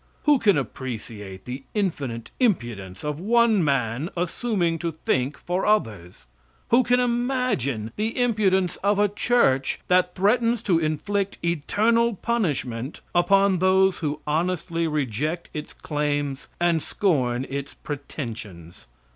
[0.23, 6.25] Who can appreciate the infinite impudence of one man assuming to think for others?
[6.69, 13.59] Who can imagine the impudence of a church that threatens to inflict eternal punishment upon
[13.59, 18.87] those who honestly reject its claims and scorn its pretensions?